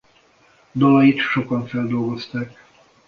[0.75, 2.57] Dalait sokan feldolgozták.